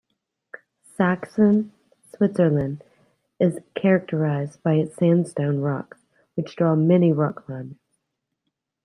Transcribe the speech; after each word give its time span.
Saxon 0.95 1.73
Switzerland 2.09 2.83
is 3.39 3.59
characterized 3.75 4.63
by 4.63 4.73
its 4.73 4.95
sandstone 4.95 5.59
rocks 5.59 5.99
which 6.33 6.55
draw 6.55 6.73
many 6.75 7.13
rock 7.13 7.45
climbers. 7.45 7.77